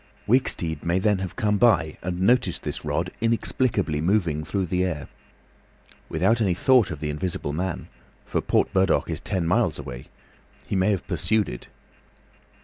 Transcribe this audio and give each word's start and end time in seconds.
Wicksteed 0.27 0.83
may 0.83 0.97
then 0.97 1.19
have 1.19 1.35
come 1.35 1.59
by 1.59 1.95
and 2.01 2.21
noticed 2.21 2.63
this 2.63 2.83
rod 2.83 3.11
inexplicably 3.21 4.01
moving 4.01 4.43
through 4.43 4.65
the 4.65 4.83
air. 4.83 5.07
Without 6.09 6.41
any 6.41 6.55
thought 6.55 6.89
of 6.89 7.01
the 7.01 7.11
Invisible 7.11 7.53
Man—for 7.53 8.41
Port 8.41 8.73
Burdock 8.73 9.11
is 9.11 9.19
ten 9.19 9.45
miles 9.45 9.77
away—he 9.77 10.75
may 10.75 10.89
have 10.89 11.05
pursued 11.05 11.47
it. 11.47 11.67